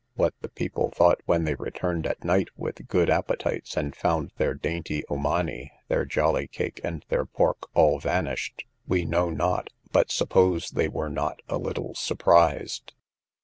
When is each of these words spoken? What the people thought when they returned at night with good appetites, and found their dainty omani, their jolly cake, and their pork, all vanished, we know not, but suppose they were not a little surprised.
What 0.15 0.33
the 0.41 0.49
people 0.49 0.89
thought 0.89 1.21
when 1.27 1.43
they 1.43 1.53
returned 1.53 2.07
at 2.07 2.23
night 2.23 2.47
with 2.57 2.87
good 2.87 3.07
appetites, 3.07 3.77
and 3.77 3.95
found 3.95 4.31
their 4.37 4.55
dainty 4.55 5.03
omani, 5.11 5.69
their 5.89 6.05
jolly 6.05 6.47
cake, 6.47 6.81
and 6.83 7.05
their 7.09 7.23
pork, 7.23 7.69
all 7.75 7.99
vanished, 7.99 8.65
we 8.87 9.05
know 9.05 9.29
not, 9.29 9.69
but 9.91 10.09
suppose 10.11 10.71
they 10.71 10.87
were 10.89 11.11
not 11.11 11.43
a 11.47 11.59
little 11.59 11.93
surprised. 11.93 12.93